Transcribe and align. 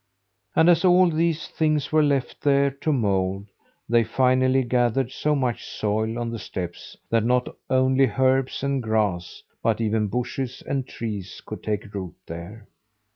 And 0.55 0.67
as 0.67 0.83
all 0.83 1.11
these 1.11 1.47
things 1.47 1.91
were 1.91 2.01
left 2.01 2.41
there 2.41 2.71
to 2.71 2.91
mould, 2.91 3.45
they 3.87 4.03
finally 4.03 4.63
gathered 4.63 5.11
so 5.11 5.35
much 5.35 5.67
soil 5.67 6.17
on 6.17 6.31
the 6.31 6.39
steps 6.39 6.97
that 7.11 7.23
not 7.23 7.47
only 7.69 8.07
herbs 8.07 8.63
and 8.63 8.81
grass, 8.81 9.43
but 9.61 9.79
even 9.79 10.07
bushes 10.07 10.63
and 10.67 10.87
trees 10.87 11.39
could 11.45 11.61
take 11.61 11.93
root 11.93 12.15
there. 12.25 12.67